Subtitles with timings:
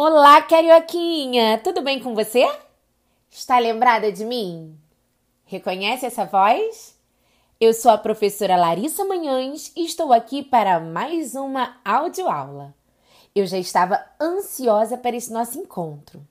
[0.00, 1.58] Olá, carioquinha!
[1.58, 2.48] Tudo bem com você?
[3.28, 4.78] Está lembrada de mim?
[5.44, 6.96] Reconhece essa voz?
[7.60, 12.72] Eu sou a professora Larissa Manhães e estou aqui para mais uma audioaula.
[13.34, 16.24] Eu já estava ansiosa para esse nosso encontro.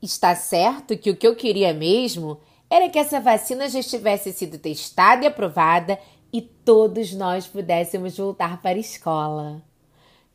[0.00, 2.38] Está certo que o que eu queria mesmo
[2.70, 5.98] era que essa vacina já tivesse sido testada e aprovada
[6.32, 9.60] e todos nós pudéssemos voltar para a escola.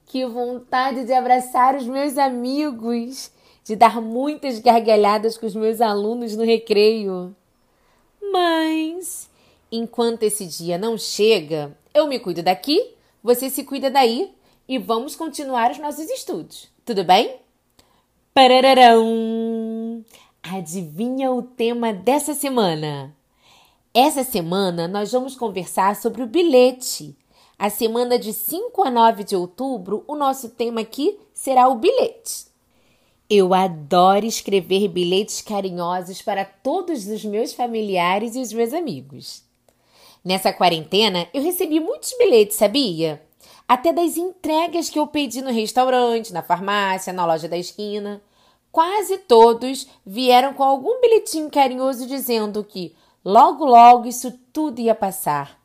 [0.07, 3.29] Que vontade de abraçar os meus amigos,
[3.63, 7.35] de dar muitas gargalhadas com os meus alunos no recreio.
[8.31, 9.29] Mas,
[9.69, 14.33] enquanto esse dia não chega, eu me cuido daqui, você se cuida daí
[14.65, 16.69] e vamos continuar os nossos estudos.
[16.85, 17.41] Tudo bem?
[18.33, 20.05] Parararão!
[20.41, 23.13] Adivinha o tema dessa semana?
[23.93, 27.13] Essa semana nós vamos conversar sobre o bilhete.
[27.59, 32.45] A semana de 5 a 9 de outubro, o nosso tema aqui será o bilhete.
[33.27, 39.43] Eu adoro escrever bilhetes carinhosos para todos os meus familiares e os meus amigos.
[40.23, 43.23] Nessa quarentena, eu recebi muitos bilhetes, sabia?
[43.67, 48.21] Até das entregas que eu pedi no restaurante, na farmácia, na loja da esquina.
[48.71, 55.57] Quase todos vieram com algum bilhetinho carinhoso dizendo que logo, logo isso tudo ia passar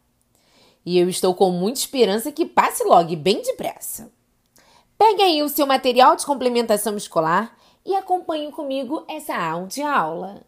[0.85, 4.13] e eu estou com muita esperança que passe logo bem depressa.
[4.99, 10.43] Pegue aí o seu material de complementação escolar e acompanhe comigo essa aula.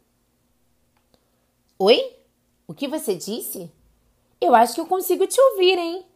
[1.79, 2.17] Oi?
[2.67, 3.71] O que você disse?
[4.41, 6.07] Eu acho que eu consigo te ouvir, hein?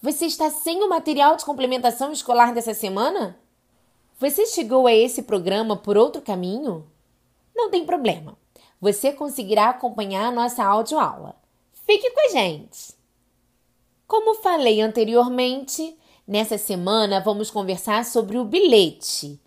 [0.00, 3.38] Você está sem o material de complementação escolar dessa semana?
[4.18, 6.86] Você chegou a esse programa por outro caminho?
[7.54, 8.36] Não tem problema.
[8.80, 11.36] Você conseguirá acompanhar a nossa aula.
[11.86, 13.01] Fique com a gente!
[14.12, 19.40] Como falei anteriormente, nessa semana vamos conversar sobre o bilhete.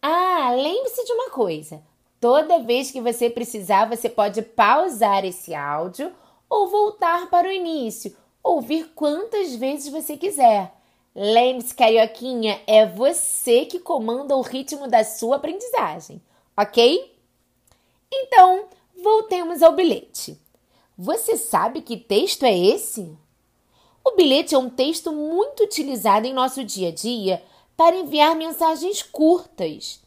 [0.00, 1.82] Ah, lembre-se de uma coisa:
[2.20, 6.12] toda vez que você precisar, você pode pausar esse áudio
[6.48, 10.72] ou voltar para o início, ouvir quantas vezes você quiser.
[11.12, 16.22] Lembre-se, carioquinha, é você que comanda o ritmo da sua aprendizagem,
[16.56, 17.18] ok?
[18.12, 18.66] Então,
[19.02, 20.40] voltemos ao bilhete.
[20.96, 23.18] Você sabe que texto é esse?
[24.04, 27.42] O bilhete é um texto muito utilizado em nosso dia a dia
[27.76, 30.00] para enviar mensagens curtas.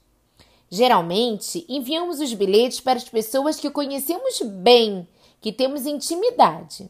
[0.70, 5.08] Geralmente, enviamos os bilhetes para as pessoas que conhecemos bem,
[5.40, 6.90] que temos intimidade.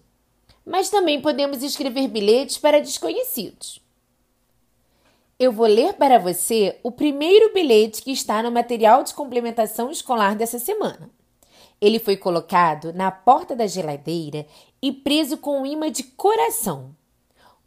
[0.65, 3.81] Mas também podemos escrever bilhetes para desconhecidos.
[5.39, 10.35] Eu vou ler para você o primeiro bilhete que está no material de complementação escolar
[10.35, 11.09] dessa semana.
[11.81, 14.45] Ele foi colocado na porta da geladeira
[14.79, 16.95] e preso com um imã de coração.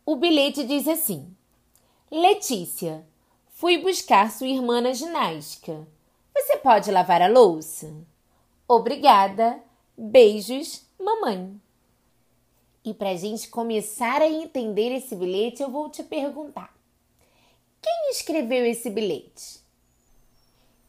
[0.06, 1.34] O bilhete diz assim:
[2.10, 3.04] Letícia,
[3.54, 5.84] fui buscar sua irmã na ginástica.
[6.32, 7.92] Você pode lavar a louça?
[8.68, 9.60] Obrigada.
[9.98, 11.60] Beijos, mamãe.
[12.84, 16.72] E para a gente começar a entender esse bilhete, eu vou te perguntar:
[17.82, 19.60] quem escreveu esse bilhete?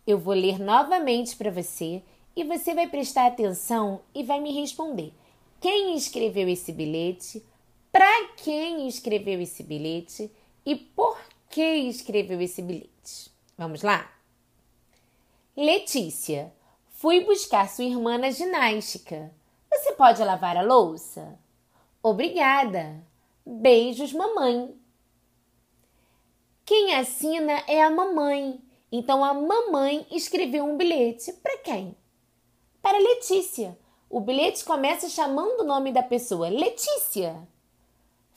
[0.05, 2.03] Eu vou ler novamente para você
[2.35, 5.13] e você vai prestar atenção e vai me responder.
[5.59, 7.43] Quem escreveu esse bilhete?
[7.95, 10.29] para quem escreveu esse bilhete
[10.65, 11.17] e por
[11.49, 13.31] que escreveu esse bilhete.
[13.57, 14.11] Vamos lá?
[15.55, 16.51] Letícia,
[16.89, 19.33] fui buscar sua irmã na ginástica.
[19.71, 21.39] Você pode lavar a louça?
[22.03, 23.01] Obrigada.
[23.45, 24.77] Beijos, mamãe.
[26.65, 28.59] Quem assina é a mamãe.
[28.91, 31.95] Então a mamãe escreveu um bilhete para quem?
[32.85, 33.75] Para Letícia.
[34.07, 37.35] O bilhete começa chamando o nome da pessoa, Letícia.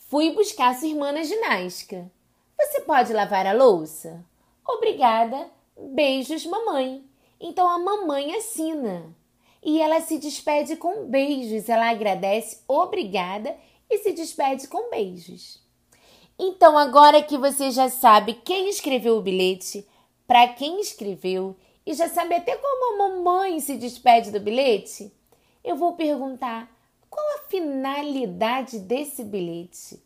[0.08, 2.10] Fui buscar sua irmã na ginástica.
[2.58, 4.24] Você pode lavar a louça?
[4.66, 5.50] Obrigada.
[5.76, 7.04] Beijos, mamãe.
[7.38, 9.14] Então a mamãe assina.
[9.62, 11.68] E ela se despede com beijos.
[11.68, 13.54] Ela agradece, obrigada
[13.90, 15.62] e se despede com beijos.
[16.38, 19.86] Então, agora que você já sabe quem escreveu o bilhete,
[20.26, 21.54] para quem escreveu
[21.88, 25.10] e já sabe até como a mamãe se despede do bilhete,
[25.64, 26.70] eu vou perguntar
[27.08, 29.98] qual a finalidade desse bilhete?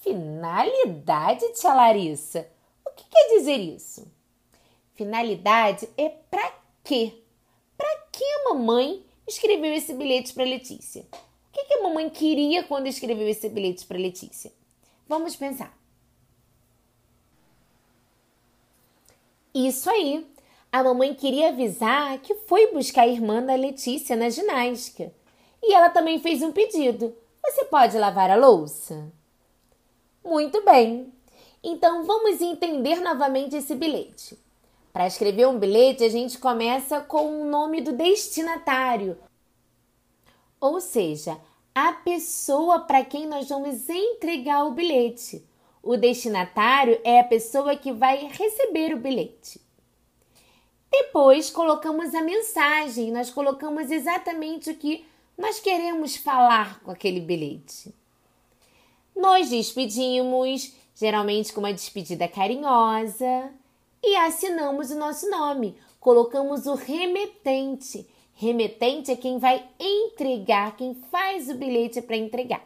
[0.00, 2.50] Finalidade, tia Larissa?
[2.82, 4.10] O que quer dizer isso?
[4.94, 6.50] Finalidade é para
[6.82, 7.22] quê?
[7.76, 11.02] Para que a mamãe escreveu esse bilhete para Letícia?
[11.12, 14.50] O que, que a mamãe queria quando escreveu esse bilhete para Letícia?
[15.06, 15.76] Vamos pensar.
[19.52, 20.26] Isso aí.
[20.70, 25.10] A mamãe queria avisar que foi buscar a irmã da Letícia na ginástica.
[25.62, 29.10] E ela também fez um pedido: Você pode lavar a louça?
[30.22, 31.10] Muito bem.
[31.62, 34.38] Então vamos entender novamente esse bilhete.
[34.92, 39.18] Para escrever um bilhete, a gente começa com o nome do destinatário,
[40.60, 41.38] ou seja,
[41.74, 45.46] a pessoa para quem nós vamos entregar o bilhete.
[45.82, 49.60] O destinatário é a pessoa que vai receber o bilhete.
[50.90, 55.04] Depois colocamos a mensagem, nós colocamos exatamente o que
[55.36, 57.94] nós queremos falar com aquele bilhete.
[59.14, 63.52] Nós despedimos, geralmente com uma despedida carinhosa,
[64.02, 65.76] e assinamos o nosso nome.
[66.00, 68.08] Colocamos o remetente.
[68.34, 72.64] Remetente é quem vai entregar, quem faz o bilhete para entregar.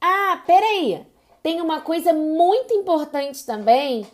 [0.00, 1.04] Ah, peraí!
[1.42, 4.06] Tem uma coisa muito importante também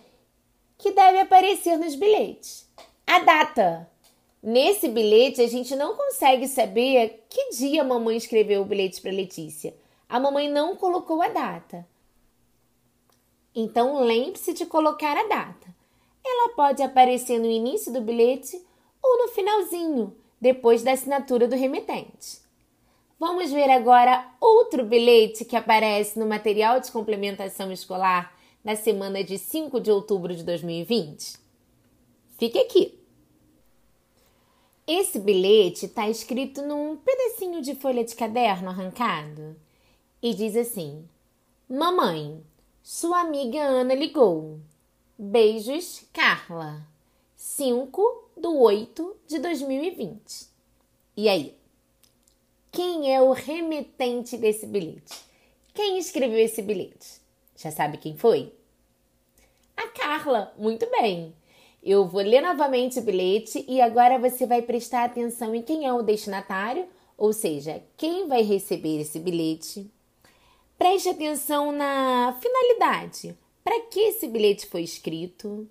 [0.80, 2.68] que deve aparecer nos bilhetes:
[3.06, 3.88] a data.
[4.42, 9.10] Nesse bilhete, a gente não consegue saber que dia a mamãe escreveu o bilhete para
[9.10, 9.74] Letícia.
[10.08, 11.86] A mamãe não colocou a data.
[13.54, 15.68] Então, lembre-se de colocar a data.
[16.24, 18.58] Ela pode aparecer no início do bilhete
[19.02, 22.40] ou no finalzinho, depois da assinatura do remetente.
[23.18, 29.38] Vamos ver agora outro bilhete que aparece no material de complementação escolar na semana de
[29.38, 31.38] 5 de outubro de 2020.
[32.38, 32.98] Fique aqui.
[34.86, 39.56] Esse bilhete está escrito num pedacinho de folha de caderno arrancado
[40.22, 41.08] e diz assim:
[41.68, 42.42] Mamãe,
[42.82, 44.58] sua amiga Ana ligou.
[45.18, 46.84] Beijos, Carla.
[47.36, 50.48] 5 do 8 de 2020.
[51.16, 51.54] E aí?
[52.72, 55.24] Quem é o remetente desse bilhete?
[55.74, 57.20] Quem escreveu esse bilhete?
[57.60, 58.54] Já sabe quem foi?
[59.76, 60.54] A Carla.
[60.56, 61.34] Muito bem.
[61.82, 65.92] Eu vou ler novamente o bilhete e agora você vai prestar atenção em quem é
[65.92, 69.90] o destinatário, ou seja, quem vai receber esse bilhete.
[70.78, 73.36] Preste atenção na finalidade.
[73.62, 75.68] Para que esse bilhete foi escrito?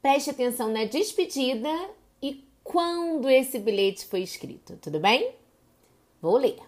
[0.00, 1.68] Preste atenção na despedida
[2.22, 5.34] e quando esse bilhete foi escrito, tudo bem?
[6.22, 6.58] Vou ler.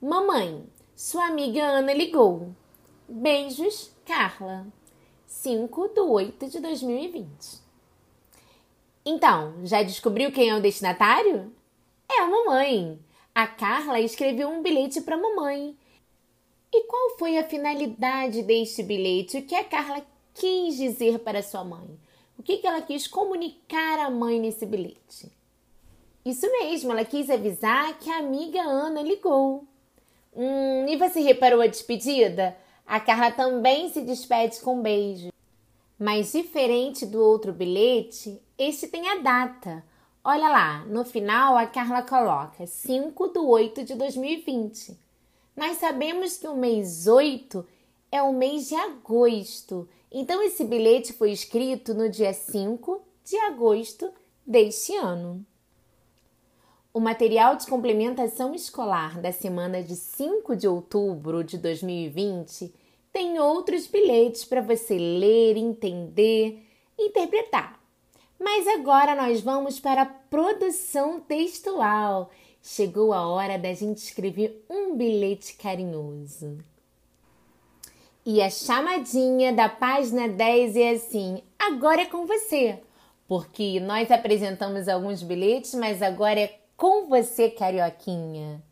[0.00, 0.64] Mamãe,
[0.96, 2.54] sua amiga Ana ligou.
[3.10, 4.66] Beijos, Carla.
[5.26, 7.26] 5 de 8 de 2020.
[9.02, 11.50] Então, já descobriu quem é o destinatário?
[12.06, 12.98] É a mamãe.
[13.34, 15.74] A Carla escreveu um bilhete para a mamãe.
[16.70, 19.38] E qual foi a finalidade deste bilhete?
[19.38, 20.04] O que a Carla
[20.34, 21.98] quis dizer para sua mãe?
[22.38, 25.32] O que ela quis comunicar à mãe nesse bilhete?
[26.26, 29.64] Isso mesmo, ela quis avisar que a amiga Ana ligou.
[30.36, 32.54] Hum, e você reparou a despedida?
[32.88, 35.28] A Carla também se despede com um beijo.
[35.98, 39.84] Mas diferente do outro bilhete, este tem a data.
[40.24, 44.98] Olha lá, no final a Carla coloca 5 de 8 de 2020.
[45.54, 47.62] Nós sabemos que o mês 8
[48.10, 54.10] é o mês de agosto, então esse bilhete foi escrito no dia 5 de agosto
[54.46, 55.44] deste ano.
[56.98, 62.74] O material de complementação escolar da semana de 5 de outubro de 2020
[63.12, 66.60] tem outros bilhetes para você ler, entender,
[66.98, 67.78] interpretar.
[68.36, 72.32] Mas agora nós vamos para a produção textual.
[72.60, 76.58] Chegou a hora da gente escrever um bilhete carinhoso.
[78.26, 82.80] E a chamadinha da página 10 é assim: agora é com você.
[83.28, 88.62] Porque nós apresentamos alguns bilhetes, mas agora é com você, carioquinha.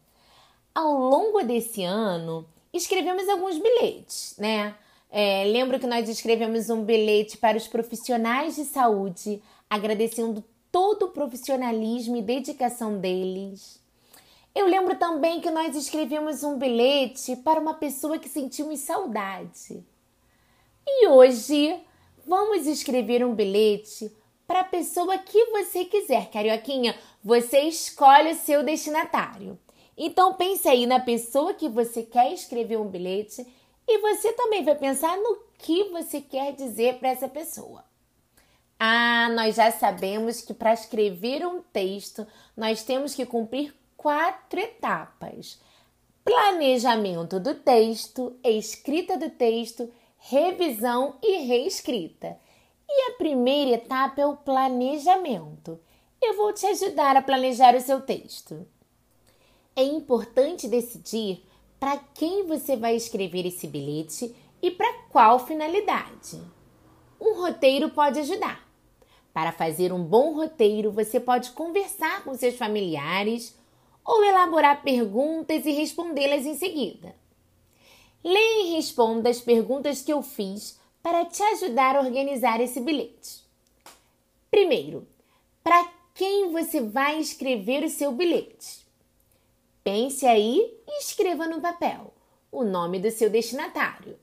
[0.73, 4.77] Ao longo desse ano, escrevemos alguns bilhetes, né?
[5.11, 11.11] É, lembro que nós escrevemos um bilhete para os profissionais de saúde, agradecendo todo o
[11.11, 13.81] profissionalismo e dedicação deles.
[14.55, 19.85] Eu lembro também que nós escrevemos um bilhete para uma pessoa que sentimos saudade.
[20.87, 21.77] E hoje
[22.25, 24.13] vamos escrever um bilhete
[24.47, 26.97] para a pessoa que você quiser, carioquinha.
[27.27, 29.59] Você escolhe o seu destinatário.
[29.99, 33.45] Então pense aí na pessoa que você quer escrever um bilhete
[33.85, 37.85] e você também vai pensar no que você quer dizer para essa pessoa.
[38.79, 42.25] Ah, nós já sabemos que para escrever um texto
[42.57, 45.61] nós temos que cumprir quatro etapas:
[46.25, 52.39] planejamento do texto, escrita do texto, revisão e reescrita.
[52.89, 55.81] E a primeira etapa é o planejamento.
[56.27, 58.67] Eu vou te ajudar a planejar o seu texto.
[59.77, 61.47] É importante decidir
[61.79, 66.43] para quem você vai escrever esse bilhete e para qual finalidade.
[67.21, 68.69] Um roteiro pode ajudar.
[69.33, 73.57] Para fazer um bom roteiro, você pode conversar com seus familiares
[74.05, 77.15] ou elaborar perguntas e respondê-las em seguida.
[78.25, 83.45] Leia e responda as perguntas que eu fiz para te ajudar a organizar esse bilhete.
[84.51, 85.07] Primeiro,
[85.63, 88.87] para quem você vai escrever o seu bilhete?
[89.85, 92.13] Pense aí e escreva no papel
[92.51, 94.19] o nome do seu destinatário.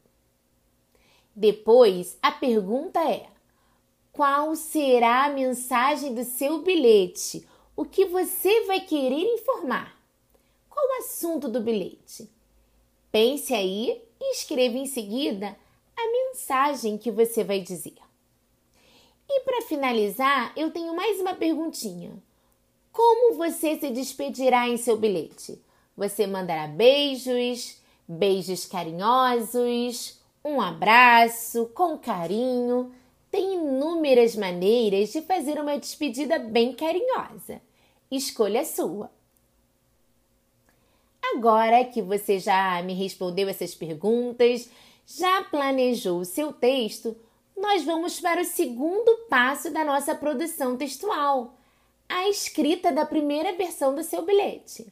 [1.35, 3.27] Depois, a pergunta é:
[4.11, 7.47] qual será a mensagem do seu bilhete?
[7.75, 9.95] O que você vai querer informar?
[10.67, 12.27] Qual o assunto do bilhete?
[13.11, 15.55] Pense aí e escreva em seguida
[15.95, 18.02] a mensagem que você vai dizer.
[19.35, 22.11] E para finalizar, eu tenho mais uma perguntinha.
[22.91, 25.59] Como você se despedirá em seu bilhete?
[25.97, 32.93] Você mandará beijos, beijos carinhosos, um abraço com carinho.
[33.31, 37.59] Tem inúmeras maneiras de fazer uma despedida bem carinhosa.
[38.11, 39.09] Escolha a sua.
[41.33, 44.69] Agora que você já me respondeu essas perguntas,
[45.07, 47.17] já planejou o seu texto,
[47.55, 51.55] nós vamos para o segundo passo da nossa produção textual,
[52.09, 54.91] a escrita da primeira versão do seu bilhete.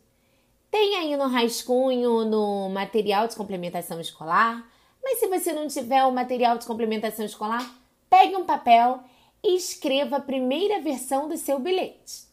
[0.70, 4.66] Tem aí no rascunho, no material de complementação escolar,
[5.04, 7.70] mas se você não tiver o material de complementação escolar,
[8.10, 9.04] pegue um papel
[9.44, 12.24] e escreva a primeira versão do seu bilhete.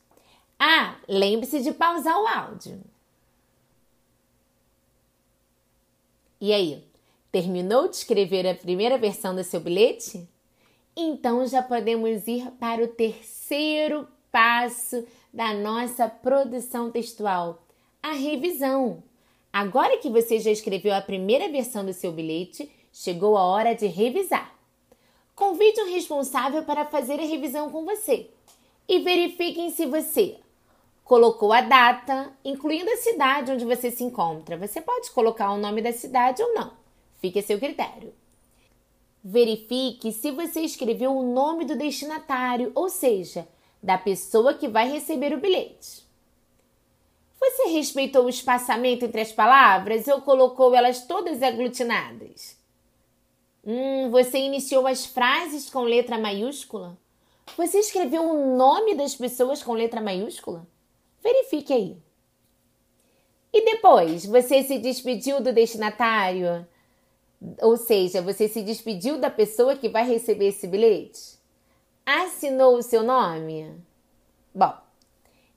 [0.58, 2.80] Ah, lembre-se de pausar o áudio.
[6.40, 6.87] E aí,
[7.30, 10.28] terminou de escrever a primeira versão do seu bilhete?
[10.96, 17.62] Então já podemos ir para o terceiro passo da nossa produção textual,
[18.02, 19.02] a revisão.
[19.52, 23.86] Agora que você já escreveu a primeira versão do seu bilhete, chegou a hora de
[23.86, 24.54] revisar.
[25.34, 28.28] Convide um responsável para fazer a revisão com você
[28.88, 30.36] e verifiquem se você
[31.04, 34.56] colocou a data, incluindo a cidade onde você se encontra.
[34.56, 36.72] Você pode colocar o nome da cidade ou não,
[37.18, 38.14] fique a seu critério.
[39.22, 43.46] Verifique se você escreveu o nome do destinatário, ou seja,
[43.82, 46.06] da pessoa que vai receber o bilhete.
[47.40, 52.56] Você respeitou o espaçamento entre as palavras ou colocou elas todas aglutinadas?
[53.64, 56.98] Hum, você iniciou as frases com letra maiúscula?
[57.56, 60.66] Você escreveu o nome das pessoas com letra maiúscula?
[61.22, 61.96] Verifique aí.
[63.52, 66.66] E depois, você se despediu do destinatário?
[67.60, 71.38] Ou seja, você se despediu da pessoa que vai receber esse bilhete?
[72.04, 73.74] Assinou o seu nome?
[74.54, 74.74] Bom,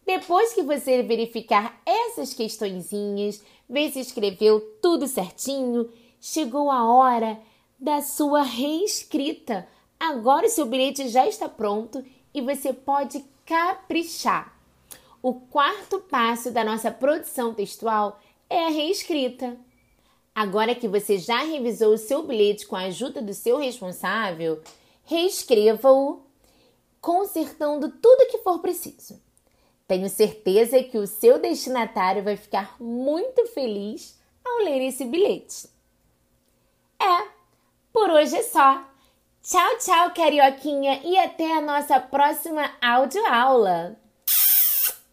[0.06, 7.40] depois que você verificar essas questõezinhas, ver se escreveu tudo certinho, chegou a hora
[7.80, 9.68] da sua reescrita.
[10.00, 14.56] Agora o seu bilhete já está pronto e você pode caprichar.
[15.22, 18.20] O quarto passo da nossa produção textual
[18.50, 19.58] é a reescrita.
[20.34, 24.62] Agora que você já revisou o seu bilhete com a ajuda do seu responsável,
[25.04, 26.22] reescreva-o,
[27.02, 29.22] consertando tudo que for preciso.
[29.88, 35.68] Tenho certeza que o seu destinatário vai ficar muito feliz ao ler esse bilhete.
[36.98, 37.28] É,
[37.92, 38.86] por hoje é só.
[39.44, 44.00] Tchau, tchau, carioquinha, e até a nossa próxima audioaula.